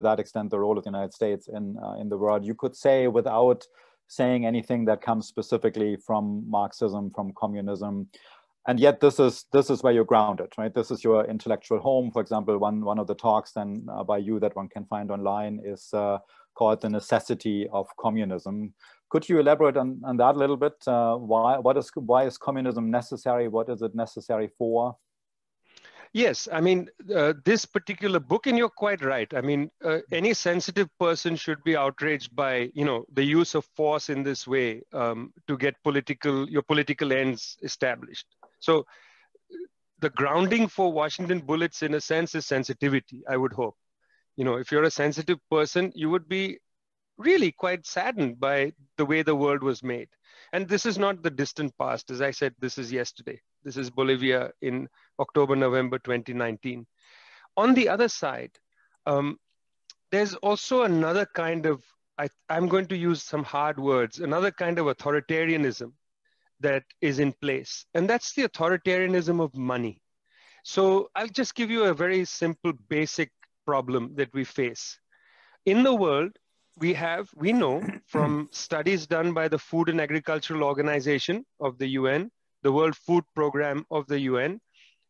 that 0.00 0.20
extent 0.20 0.50
the 0.50 0.58
role 0.58 0.78
of 0.78 0.84
the 0.84 0.90
United 0.90 1.12
States 1.12 1.48
in 1.48 1.76
uh, 1.82 1.94
in 1.94 2.08
the 2.08 2.16
world. 2.16 2.44
You 2.44 2.54
could 2.54 2.76
say 2.76 3.08
without 3.08 3.66
saying 4.06 4.46
anything 4.46 4.86
that 4.86 5.02
comes 5.02 5.26
specifically 5.26 5.96
from 5.96 6.44
Marxism, 6.48 7.10
from 7.14 7.32
communism, 7.36 8.08
and 8.66 8.78
yet 8.78 9.00
this 9.00 9.18
is 9.18 9.46
this 9.52 9.70
is 9.70 9.82
where 9.82 9.92
you're 9.92 10.04
grounded, 10.04 10.52
right? 10.58 10.74
This 10.74 10.90
is 10.90 11.02
your 11.02 11.24
intellectual 11.24 11.78
home. 11.78 12.10
For 12.10 12.20
example, 12.20 12.58
one 12.58 12.84
one 12.84 12.98
of 12.98 13.06
the 13.06 13.14
talks 13.14 13.52
then 13.52 13.86
uh, 13.90 14.04
by 14.04 14.18
you 14.18 14.38
that 14.40 14.56
one 14.56 14.68
can 14.68 14.84
find 14.84 15.10
online 15.10 15.60
is 15.64 15.88
uh, 15.94 16.18
called 16.54 16.80
"The 16.82 16.90
Necessity 16.90 17.66
of 17.72 17.86
Communism." 17.98 18.74
Could 19.10 19.26
you 19.26 19.40
elaborate 19.40 19.78
on, 19.78 20.02
on 20.04 20.18
that 20.18 20.34
a 20.34 20.38
little 20.38 20.58
bit? 20.58 20.74
Uh, 20.86 21.16
why 21.16 21.58
what 21.58 21.78
is 21.78 21.90
why 21.94 22.24
is 22.24 22.36
communism 22.36 22.90
necessary? 22.90 23.48
What 23.48 23.70
is 23.70 23.80
it 23.80 23.94
necessary 23.94 24.50
for? 24.58 24.96
Yes, 26.12 26.48
I 26.50 26.60
mean, 26.60 26.88
uh, 27.14 27.34
this 27.44 27.64
particular 27.64 28.18
book, 28.18 28.46
and 28.46 28.56
you're 28.56 28.68
quite 28.68 29.02
right. 29.02 29.32
I 29.34 29.40
mean, 29.40 29.70
uh, 29.84 29.98
any 30.10 30.32
sensitive 30.34 30.88
person 30.98 31.36
should 31.36 31.62
be 31.64 31.76
outraged 31.76 32.34
by, 32.34 32.70
you 32.74 32.84
know, 32.84 33.04
the 33.12 33.24
use 33.24 33.54
of 33.54 33.64
force 33.76 34.08
in 34.08 34.22
this 34.22 34.46
way 34.46 34.82
um, 34.92 35.32
to 35.46 35.56
get 35.56 35.74
political, 35.82 36.48
your 36.48 36.62
political 36.62 37.12
ends 37.12 37.58
established. 37.62 38.26
So 38.60 38.86
the 40.00 40.10
grounding 40.10 40.68
for 40.68 40.92
Washington 40.92 41.40
bullets, 41.40 41.82
in 41.82 41.94
a 41.94 42.00
sense, 42.00 42.34
is 42.34 42.46
sensitivity, 42.46 43.22
I 43.28 43.36
would 43.36 43.52
hope. 43.52 43.76
You 44.36 44.44
know, 44.44 44.56
if 44.56 44.72
you're 44.72 44.84
a 44.84 44.90
sensitive 44.90 45.38
person, 45.50 45.92
you 45.94 46.08
would 46.10 46.28
be 46.28 46.58
really 47.18 47.52
quite 47.52 47.86
saddened 47.86 48.38
by 48.38 48.72
the 48.96 49.04
way 49.04 49.22
the 49.22 49.34
world 49.34 49.62
was 49.62 49.82
made. 49.82 50.08
And 50.52 50.68
this 50.68 50.86
is 50.86 50.98
not 50.98 51.22
the 51.22 51.30
distant 51.30 51.76
past. 51.76 52.10
As 52.10 52.22
I 52.22 52.30
said, 52.30 52.54
this 52.60 52.78
is 52.78 52.92
yesterday. 52.92 53.40
This 53.64 53.76
is 53.76 53.90
Bolivia 53.90 54.52
in 54.62 54.88
October, 55.18 55.56
November 55.56 55.98
2019. 55.98 56.86
On 57.56 57.74
the 57.74 57.88
other 57.88 58.08
side, 58.08 58.52
um, 59.06 59.38
there's 60.10 60.34
also 60.36 60.82
another 60.82 61.26
kind 61.34 61.66
of, 61.66 61.82
I, 62.18 62.28
I'm 62.48 62.68
going 62.68 62.86
to 62.86 62.96
use 62.96 63.22
some 63.22 63.44
hard 63.44 63.78
words, 63.78 64.20
another 64.20 64.50
kind 64.50 64.78
of 64.78 64.86
authoritarianism 64.86 65.92
that 66.60 66.84
is 67.00 67.18
in 67.18 67.32
place. 67.32 67.84
And 67.94 68.08
that's 68.08 68.32
the 68.32 68.42
authoritarianism 68.42 69.40
of 69.40 69.54
money. 69.54 70.02
So 70.64 71.10
I'll 71.14 71.28
just 71.28 71.54
give 71.54 71.70
you 71.70 71.84
a 71.84 71.94
very 71.94 72.24
simple, 72.24 72.72
basic 72.88 73.30
problem 73.66 74.14
that 74.16 74.32
we 74.32 74.44
face. 74.44 74.98
In 75.66 75.82
the 75.82 75.94
world, 75.94 76.32
we 76.78 76.94
have, 76.94 77.28
we 77.34 77.52
know 77.52 77.82
from 78.06 78.48
studies 78.52 79.06
done 79.06 79.32
by 79.32 79.48
the 79.48 79.58
Food 79.58 79.88
and 79.88 80.00
Agricultural 80.00 80.62
Organization 80.62 81.44
of 81.60 81.78
the 81.78 81.88
UN, 81.88 82.30
the 82.62 82.72
World 82.72 82.96
Food 82.96 83.24
Program 83.34 83.84
of 83.90 84.06
the 84.06 84.20
UN, 84.20 84.60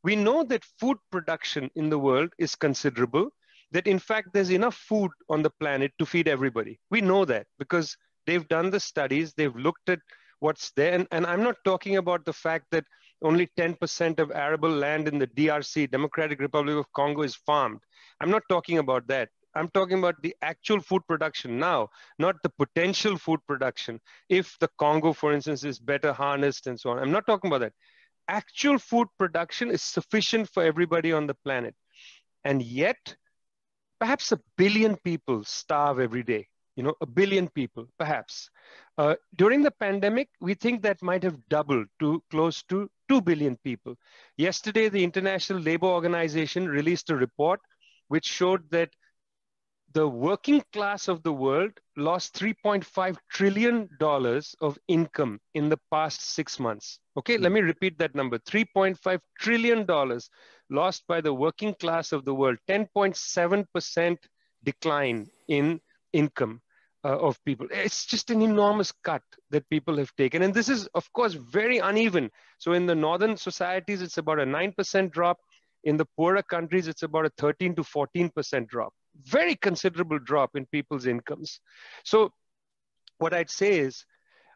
we 0.04 0.16
know 0.16 0.44
that 0.44 0.64
food 0.78 0.98
production 1.10 1.70
in 1.74 1.88
the 1.88 1.98
world 1.98 2.30
is 2.38 2.54
considerable, 2.54 3.30
that 3.72 3.86
in 3.86 3.98
fact 3.98 4.28
there's 4.32 4.50
enough 4.50 4.77
food 4.77 5.10
on 5.28 5.42
the 5.42 5.50
planet 5.60 5.92
to 5.98 6.06
feed 6.06 6.28
everybody. 6.28 6.78
We 6.91 7.00
know 7.00 7.24
that 7.24 7.46
because 7.58 7.96
they've 8.26 8.46
done 8.48 8.70
the 8.70 8.80
studies, 8.80 9.34
they've 9.34 9.56
looked 9.56 9.88
at 9.88 10.00
what's 10.41 10.70
there. 10.72 10.94
And, 10.94 11.06
and 11.10 11.26
I'm 11.26 11.42
not 11.42 11.56
talking 11.64 11.96
about 11.96 12.24
the 12.24 12.32
fact 12.32 12.66
that 12.70 12.84
only 13.22 13.48
10% 13.58 14.20
of 14.20 14.30
arable 14.30 14.70
land 14.70 15.08
in 15.08 15.19
the 15.19 15.26
DRC, 15.26 15.91
Democratic 15.91 16.41
Republic 16.41 16.76
of 16.76 16.92
Congo, 16.92 17.22
is 17.22 17.34
farmed. 17.34 17.80
I'm 18.20 18.30
not 18.30 18.42
talking 18.48 18.78
about 18.78 19.06
that. 19.08 19.28
I'm 19.54 19.68
talking 19.68 19.98
about 19.98 20.20
the 20.22 20.34
actual 20.42 20.80
food 20.80 21.02
production 21.06 21.58
now, 21.58 21.88
not 22.18 22.36
the 22.42 22.50
potential 22.50 23.16
food 23.16 23.41
production. 23.46 24.00
If 24.28 24.56
the 24.60 24.68
Congo, 24.78 25.12
for 25.12 25.32
instance, 25.32 25.64
is 25.64 25.78
better 25.78 26.12
harnessed 26.12 26.66
and 26.66 26.78
so 26.78 26.91
on. 26.91 26.98
I'm 26.98 27.10
not 27.10 27.27
talking 27.27 27.48
about 27.48 27.60
that. 27.60 27.72
Actual 28.28 28.78
food 28.78 29.08
production 29.19 29.70
is 29.70 29.82
sufficient 29.82 30.48
for 30.50 30.62
everybody 30.62 31.12
on 31.12 31.26
the 31.26 31.34
planet. 31.34 31.74
And 32.44 32.62
yet, 32.62 33.16
perhaps 33.98 34.32
a 34.32 34.41
billion 34.56 34.96
people 34.96 35.44
starve 35.44 35.98
every 35.98 36.22
day. 36.22 36.46
You 36.76 36.84
know, 36.84 36.94
a 37.00 37.06
billion 37.06 37.48
people, 37.48 37.88
perhaps. 37.98 38.50
Uh, 38.96 39.16
during 39.34 39.62
the 39.62 39.72
pandemic, 39.72 40.28
we 40.41 40.54
think 40.54 40.82
that 40.82 41.02
might 41.02 41.24
have 41.24 41.48
doubled 41.48 41.86
to 41.98 42.22
close 42.30 42.62
to 42.64 42.88
2 43.08 43.20
billion 43.22 43.56
people. 43.64 43.97
Yesterday, 44.37 44.88
the 44.88 45.03
International 45.03 45.58
Labor 45.58 45.87
Organization 45.87 46.69
released 46.69 47.10
a 47.10 47.16
report 47.16 47.60
which 48.06 48.26
showed 48.26 48.70
that 48.70 48.91
the 49.94 50.06
working 50.06 50.62
class 50.72 51.09
of 51.09 51.22
the 51.22 51.32
world 51.32 51.72
lost 51.97 52.34
$3.5 52.38 53.16
trillion 53.31 53.88
of 54.60 54.78
income 54.87 55.41
in 55.54 55.69
the 55.69 55.78
past 55.91 56.21
six 56.21 56.60
months. 56.60 56.99
Okay, 57.16 57.34
mm-hmm. 57.34 57.44
let 57.44 57.53
me 57.53 57.60
repeat 57.60 57.99
that 57.99 58.15
number 58.15 58.38
$3.5 58.38 59.19
trillion 59.41 59.87
lost 60.71 61.04
by 61.09 61.21
the 61.21 61.32
working 61.32 61.75
class 61.75 62.12
of 62.12 62.25
the 62.25 62.34
world, 62.34 62.59
10.7% 62.69 64.16
decline 64.65 65.26
in 65.49 65.81
income. 66.12 66.60
Uh, 67.05 67.16
of 67.16 67.38
people. 67.44 67.65
It's 67.70 68.05
just 68.05 68.28
an 68.31 68.43
enormous 68.43 68.91
cut 69.05 69.22
that 69.50 69.70
people 69.70 69.97
have 69.99 70.10
taken. 70.16 70.43
And 70.43 70.53
this 70.53 70.69
is, 70.69 70.88
of 70.94 71.10
course, 71.12 71.34
very 71.34 71.78
uneven. 71.78 72.28
So 72.59 72.72
in 72.72 72.87
the 72.87 72.94
northern 72.94 73.37
societies, 73.37 74.03
it's 74.03 74.19
about 74.19 74.41
a 74.41 74.44
9% 74.44 75.12
drop. 75.12 75.38
In 75.84 75.97
the 75.97 76.06
poorer 76.16 76.43
countries, 76.43 76.88
it's 76.88 77.05
about 77.05 77.26
a 77.26 77.31
13 77.38 77.76
to 77.76 77.82
14% 77.82 78.66
drop 78.66 78.93
very 79.25 79.56
considerable 79.56 80.19
drop 80.19 80.56
in 80.56 80.67
people's 80.67 81.06
incomes. 81.06 81.61
So 82.05 82.33
what 83.19 83.34
I'd 83.34 83.51
say 83.51 83.79
is, 83.79 84.05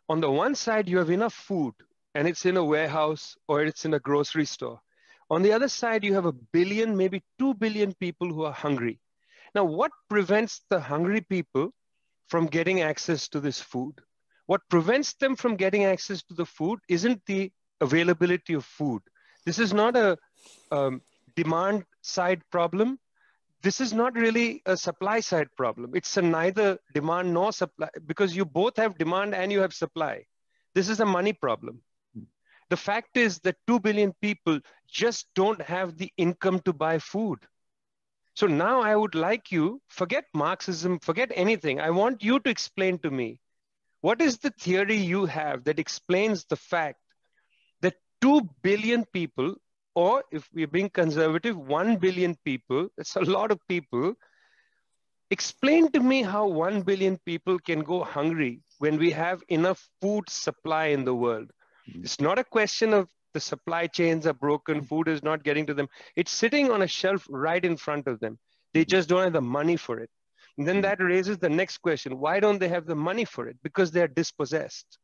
on 0.08 0.20
the 0.20 0.30
one 0.30 0.54
side, 0.54 0.88
you 0.88 0.98
have 0.98 1.10
enough 1.10 1.34
food 1.34 1.74
and 2.14 2.28
it's 2.28 2.46
in 2.46 2.56
a 2.56 2.64
warehouse 2.64 3.36
or 3.48 3.64
it's 3.64 3.84
in 3.84 3.94
a 3.94 4.00
grocery 4.00 4.44
store. 4.44 4.80
On 5.30 5.42
the 5.42 5.52
other 5.52 5.68
side, 5.68 6.04
you 6.04 6.14
have 6.14 6.26
a 6.26 6.32
billion, 6.32 6.96
maybe 6.96 7.22
2 7.38 7.54
billion 7.54 7.94
people 7.94 8.28
who 8.28 8.44
are 8.44 8.52
hungry. 8.52 9.00
Now, 9.54 9.64
what 9.64 9.92
prevents 10.08 10.62
the 10.68 10.80
hungry 10.80 11.20
people 11.22 11.72
from 12.28 12.46
getting 12.46 12.82
access 12.82 13.28
to 13.28 13.40
this 13.40 13.60
food? 13.60 13.94
What 14.46 14.60
prevents 14.68 15.14
them 15.14 15.36
from 15.36 15.56
getting 15.56 15.84
access 15.84 16.22
to 16.24 16.34
the 16.34 16.46
food 16.46 16.80
isn't 16.88 17.22
the 17.26 17.52
availability 17.80 18.54
of 18.54 18.64
food. 18.64 19.02
This 19.44 19.58
is 19.58 19.72
not 19.72 19.96
a 19.96 20.16
um, 20.70 21.02
demand 21.36 21.84
side 22.02 22.42
problem 22.50 22.98
this 23.62 23.80
is 23.80 23.92
not 23.92 24.14
really 24.14 24.60
a 24.66 24.76
supply 24.76 25.20
side 25.20 25.48
problem. 25.56 25.92
It's 25.94 26.16
neither 26.16 26.78
demand 26.92 27.32
nor 27.32 27.52
supply 27.52 27.88
because 28.06 28.34
you 28.34 28.44
both 28.44 28.76
have 28.76 28.98
demand 28.98 29.34
and 29.34 29.52
you 29.52 29.60
have 29.60 29.72
supply. 29.72 30.24
This 30.74 30.88
is 30.88 31.00
a 31.00 31.06
money 31.06 31.32
problem. 31.32 31.80
The 32.70 32.76
fact 32.76 33.16
is 33.16 33.38
that 33.40 33.56
2 33.66 33.80
billion 33.80 34.14
people 34.20 34.58
just 34.88 35.26
don't 35.34 35.60
have 35.62 35.96
the 35.96 36.10
income 36.16 36.60
to 36.60 36.72
buy 36.72 36.98
food. 36.98 37.38
So 38.34 38.46
now 38.46 38.80
I 38.80 38.96
would 38.96 39.14
like 39.14 39.52
you, 39.52 39.80
forget 39.88 40.24
Marxism, 40.34 40.98
forget 40.98 41.30
anything. 41.34 41.80
I 41.80 41.90
want 41.90 42.24
you 42.24 42.40
to 42.40 42.50
explain 42.50 42.98
to 43.00 43.10
me 43.10 43.38
what 44.00 44.22
is 44.22 44.38
the 44.38 44.50
theory 44.50 44.96
you 44.96 45.26
have 45.26 45.64
that 45.64 45.78
explains 45.78 46.44
the 46.46 46.56
fact 46.56 46.98
that 47.82 47.94
2 48.22 48.48
billion 48.62 49.04
people 49.12 49.54
or 49.94 50.24
if 50.30 50.48
we're 50.54 50.66
being 50.66 50.90
conservative, 50.90 51.56
1 51.56 51.96
billion 51.96 52.36
people, 52.44 52.88
that's 52.96 53.16
a 53.16 53.20
lot 53.20 53.50
of 53.50 53.58
people. 53.68 54.14
Explain 55.30 55.90
to 55.92 56.00
me 56.00 56.22
how 56.22 56.46
1 56.46 56.82
billion 56.82 57.18
people 57.24 57.58
can 57.58 57.80
go 57.80 58.02
hungry 58.04 58.60
when 58.78 58.98
we 58.98 59.10
have 59.10 59.42
enough 59.48 59.88
food 60.00 60.28
supply 60.28 60.86
in 60.86 61.04
the 61.04 61.14
world. 61.14 61.50
Mm-hmm. 61.88 62.04
It's 62.04 62.20
not 62.20 62.38
a 62.38 62.44
question 62.44 62.92
of 62.92 63.08
the 63.34 63.40
supply 63.40 63.86
chains 63.86 64.26
are 64.26 64.34
broken, 64.34 64.78
mm-hmm. 64.78 64.86
food 64.86 65.08
is 65.08 65.22
not 65.22 65.42
getting 65.42 65.66
to 65.66 65.74
them. 65.74 65.88
It's 66.16 66.30
sitting 66.30 66.70
on 66.70 66.82
a 66.82 66.86
shelf 66.86 67.26
right 67.30 67.64
in 67.64 67.76
front 67.76 68.06
of 68.06 68.20
them. 68.20 68.38
They 68.74 68.82
mm-hmm. 68.82 68.90
just 68.90 69.08
don't 69.08 69.24
have 69.24 69.32
the 69.32 69.40
money 69.40 69.76
for 69.76 69.98
it. 69.98 70.10
And 70.58 70.68
then 70.68 70.76
mm-hmm. 70.76 70.82
that 70.82 71.02
raises 71.02 71.38
the 71.38 71.48
next 71.48 71.78
question 71.78 72.18
why 72.18 72.40
don't 72.40 72.58
they 72.58 72.68
have 72.68 72.86
the 72.86 72.94
money 72.94 73.24
for 73.24 73.48
it? 73.48 73.56
Because 73.62 73.90
they're 73.90 74.08
dispossessed. 74.08 74.98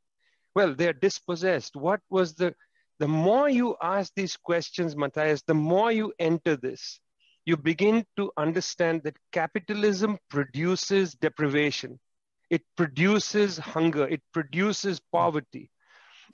Well, 0.55 0.75
they're 0.75 0.93
dispossessed. 0.93 1.77
What 1.77 2.01
was 2.11 2.35
the 2.35 2.55
the 2.99 3.09
more 3.09 3.49
you 3.49 3.77
ask 3.83 4.13
these 4.15 4.37
questions, 4.37 4.97
Matthias, 4.97 5.43
the 5.43 5.55
more 5.55 5.93
you 5.93 6.13
enter 6.19 6.57
this, 6.57 7.01
you 7.45 7.57
begin 7.57 8.05
to 8.17 8.31
understand 8.37 9.03
that 9.05 9.17
capitalism 9.33 10.19
produces 10.29 11.15
deprivation. 11.15 11.99
It 12.51 12.63
produces 12.77 13.59
hunger. 13.59 14.07
It 14.07 14.23
produces 14.33 15.01
poverty. 15.13 15.71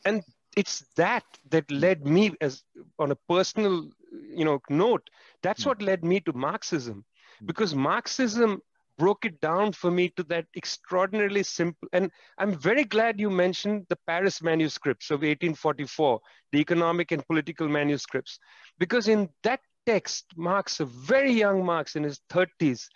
And 0.04 0.22
it's 0.56 0.84
that 0.96 1.24
that 1.50 1.70
led 1.70 2.06
me 2.06 2.32
as 2.40 2.62
on 2.98 3.10
a 3.10 3.16
personal 3.28 3.90
you 4.30 4.44
know 4.44 4.60
note 4.70 5.08
that's 5.42 5.64
hmm. 5.64 5.70
what 5.70 5.82
led 5.82 6.04
me 6.04 6.20
to 6.20 6.32
marxism 6.32 7.04
because 7.44 7.74
marxism 7.74 8.60
broke 8.98 9.24
it 9.24 9.40
down 9.40 9.72
for 9.72 9.90
me 9.90 10.08
to 10.10 10.22
that 10.24 10.46
extraordinarily 10.56 11.42
simple. 11.42 11.88
And 11.92 12.10
I'm 12.38 12.54
very 12.54 12.84
glad 12.84 13.20
you 13.20 13.30
mentioned 13.30 13.86
the 13.88 13.98
Paris 14.06 14.42
manuscripts 14.42 15.10
of 15.10 15.20
1844, 15.20 16.20
the 16.52 16.58
economic 16.60 17.12
and 17.12 17.26
political 17.26 17.68
manuscripts, 17.68 18.38
because 18.78 19.08
in 19.08 19.28
that 19.42 19.60
text, 19.86 20.26
Marx, 20.36 20.80
a 20.80 20.84
very 20.84 21.32
young 21.32 21.64
Marx 21.64 21.96
in 21.96 22.02
his 22.02 22.20
30s, 22.30 22.86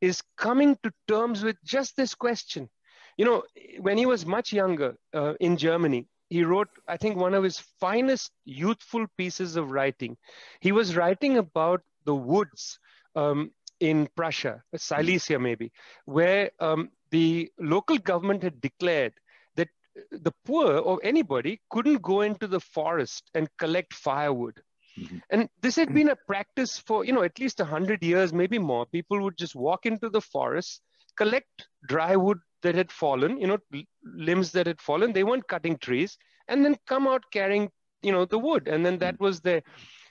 is 0.00 0.22
coming 0.36 0.76
to 0.82 0.92
terms 1.08 1.42
with 1.42 1.56
just 1.64 1.96
this 1.96 2.14
question. 2.14 2.68
You 3.16 3.24
know, 3.24 3.42
when 3.80 3.96
he 3.96 4.06
was 4.06 4.26
much 4.26 4.52
younger 4.52 4.96
uh, 5.14 5.34
in 5.40 5.56
Germany, 5.56 6.06
he 6.28 6.44
wrote, 6.44 6.68
I 6.86 6.96
think, 6.96 7.16
one 7.16 7.34
of 7.34 7.44
his 7.44 7.58
finest 7.80 8.32
youthful 8.44 9.06
pieces 9.16 9.56
of 9.56 9.70
writing. 9.70 10.16
He 10.60 10.72
was 10.72 10.96
writing 10.96 11.38
about 11.38 11.82
the 12.04 12.14
woods 12.14 12.78
um, 13.14 13.52
in 13.80 14.08
Prussia, 14.16 14.62
Silesia 14.74 15.38
maybe, 15.38 15.72
where 16.04 16.50
um, 16.60 16.90
the 17.10 17.50
local 17.58 17.98
government 17.98 18.42
had 18.42 18.60
declared 18.60 19.12
that 19.56 19.68
the 20.10 20.32
poor 20.44 20.78
or 20.78 21.00
anybody 21.02 21.60
couldn't 21.70 22.02
go 22.02 22.22
into 22.22 22.46
the 22.46 22.60
forest 22.60 23.30
and 23.34 23.48
collect 23.58 23.94
firewood. 23.94 24.60
Mm-hmm. 24.98 25.18
And 25.30 25.48
this 25.60 25.76
had 25.76 25.92
been 25.92 26.08
a 26.08 26.16
practice 26.26 26.78
for, 26.78 27.04
you 27.04 27.12
know, 27.12 27.22
at 27.22 27.38
least 27.38 27.58
100 27.58 28.02
years, 28.02 28.32
maybe 28.32 28.58
more. 28.58 28.86
People 28.86 29.22
would 29.22 29.36
just 29.36 29.54
walk 29.54 29.84
into 29.84 30.08
the 30.08 30.20
forest, 30.20 30.80
collect 31.16 31.68
dry 31.86 32.16
wood 32.16 32.38
that 32.62 32.74
had 32.74 32.90
fallen, 32.90 33.38
you 33.38 33.46
know, 33.46 33.58
limbs 34.02 34.52
that 34.52 34.66
had 34.66 34.80
fallen. 34.80 35.12
They 35.12 35.24
weren't 35.24 35.48
cutting 35.48 35.76
trees, 35.78 36.16
and 36.48 36.64
then 36.64 36.76
come 36.86 37.06
out 37.06 37.24
carrying, 37.30 37.70
you 38.02 38.12
know, 38.12 38.24
the 38.24 38.38
wood. 38.38 38.68
And 38.68 38.84
then 38.84 38.98
that 38.98 39.14
mm-hmm. 39.14 39.24
was 39.24 39.40
the 39.40 39.62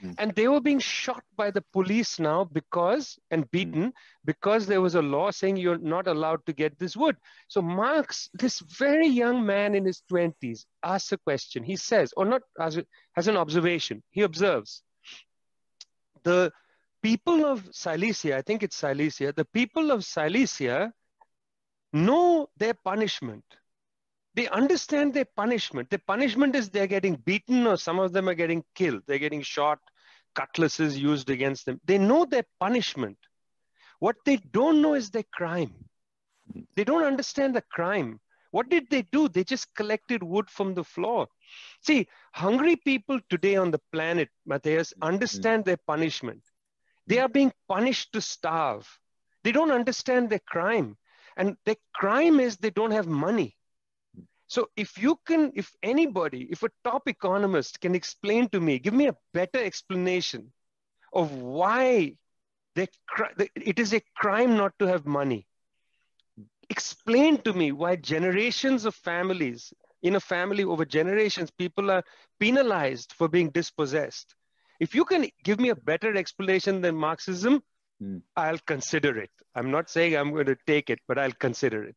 Mm. 0.04 0.16
And 0.18 0.36
they 0.36 0.48
were 0.48 0.62
being 0.62 0.80
shot 0.80 1.24
by 1.36 1.52
the 1.52 1.64
police 1.74 2.20
now 2.20 2.44
because, 2.44 3.18
and 3.32 3.46
mm. 3.46 3.52
beaten, 3.52 3.94
because 4.24 4.68
there 4.68 4.82
was 4.82 4.96
a 4.96 5.02
law 5.02 5.32
saying 5.32 5.58
you're 5.58 5.78
not 5.78 6.08
allowed 6.08 6.46
to 6.46 6.54
get 6.54 6.78
this 6.78 6.96
wood. 6.96 7.16
So 7.48 7.62
Marx, 7.62 8.30
this 8.34 8.60
very 8.60 9.08
young 9.08 9.46
man 9.46 9.76
in 9.76 9.86
his 9.86 10.02
20s, 10.12 10.66
asks 10.84 11.12
a 11.12 11.18
question. 11.18 11.64
He 11.64 11.76
says, 11.76 12.14
or 12.18 12.26
not 12.26 12.42
as 12.60 12.78
an 13.28 13.38
observation, 13.38 14.04
he 14.12 14.22
observes 14.22 14.84
the 16.24 16.52
people 17.02 17.46
of 17.46 17.68
Silesia, 17.72 18.38
I 18.38 18.42
think 18.42 18.64
it's 18.64 18.76
Silesia, 18.76 19.32
the 19.32 19.46
people 19.46 19.92
of 19.92 20.04
Silesia 20.04 20.92
know 21.94 22.50
their 22.58 22.74
punishment 22.74 23.46
they 24.36 24.48
understand 24.50 25.14
their 25.14 25.26
punishment. 25.26 25.90
The 25.90 26.00
punishment 26.00 26.56
is 26.56 26.70
they're 26.70 26.88
getting 26.88 27.16
beaten, 27.16 27.66
or 27.66 27.78
some 27.78 28.00
of 28.00 28.12
them 28.12 28.28
are 28.28 28.36
getting 28.36 28.64
killed. 28.76 29.04
They're 29.08 29.18
getting 29.18 29.42
shot, 29.42 29.80
cutlasses 30.36 30.98
used 30.98 31.30
against 31.30 31.66
them. 31.66 31.80
They 31.86 31.98
know 31.98 32.26
their 32.26 32.46
punishment. 32.60 33.18
What 34.00 34.18
they 34.26 34.38
don't 34.38 34.82
know 34.82 34.94
is 34.94 35.10
their 35.10 35.24
crime. 35.34 35.74
They 36.76 36.84
don't 36.84 37.04
understand 37.04 37.56
the 37.56 37.64
crime. 37.72 38.20
What 38.52 38.70
did 38.70 38.90
they 38.90 39.02
do? 39.02 39.28
They 39.28 39.44
just 39.44 39.74
collected 39.76 40.22
wood 40.22 40.50
from 40.50 40.74
the 40.74 40.84
floor. 40.84 41.28
See, 41.82 42.08
hungry 42.34 42.76
people 42.76 43.20
today 43.30 43.56
on 43.56 43.72
the 43.72 43.82
planet, 43.92 44.30
Matthias, 44.46 44.94
mm-hmm. 44.94 45.08
understand 45.08 45.66
their 45.66 45.80
punishment. 45.88 46.42
They 47.08 47.20
are 47.20 47.30
being 47.30 47.54
punished 47.68 48.14
to 48.14 48.22
starve. 48.22 48.88
They 49.44 49.52
don't 49.52 49.72
understand 49.72 50.30
their 50.30 50.40
crime. 50.40 50.98
And 51.38 51.58
their 51.66 51.76
crime 51.94 52.40
is 52.40 52.58
they 52.58 52.70
don't 52.70 52.92
have 52.92 53.08
money. 53.08 53.56
So 54.48 54.70
if 54.76 54.98
you 54.98 55.20
can, 55.26 55.52
if 55.56 55.72
anybody, 55.82 56.48
if 56.52 56.64
a 56.64 56.70
top 56.84 57.08
economist 57.08 57.82
can 57.82 57.96
explain 57.96 58.50
to 58.50 58.60
me, 58.60 58.80
give 58.80 58.94
me 58.94 59.08
a 59.08 59.16
better 59.34 59.64
explanation 59.64 60.52
of 61.14 61.34
why 61.34 62.16
they, 62.76 62.88
it 63.56 63.80
is 63.80 63.94
a 63.94 64.02
crime 64.16 64.56
not 64.56 64.74
to 64.80 64.86
have 64.86 65.06
money. 65.06 65.48
Explain 66.70 67.38
to 67.44 67.54
me 67.54 67.72
why 67.72 67.96
generations 67.96 68.86
of 68.86 68.94
families, 68.96 69.74
in 70.04 70.16
a 70.16 70.20
family 70.20 70.64
over 70.64 70.86
generations, 70.86 71.50
people 71.52 71.90
are 71.90 72.04
penalized 72.40 73.14
for 73.14 73.28
being 73.28 73.50
dispossessed. 73.50 74.36
If 74.80 74.94
you 74.94 75.06
can 75.06 75.28
give 75.44 75.60
me 75.60 75.70
a 75.70 75.76
better 75.76 76.16
explanation 76.16 76.82
than 76.82 76.96
Marxism, 76.96 77.64
mm. 78.04 78.22
I'll 78.36 78.60
consider 78.60 79.18
it. 79.20 79.32
I'm 79.56 79.72
not 79.72 79.90
saying 79.90 80.16
I'm 80.16 80.32
going 80.32 80.48
to 80.48 80.58
take 80.68 80.90
it, 80.90 81.00
but 81.08 81.18
I'll 81.18 81.32
consider 81.32 81.84
it. 81.84 81.96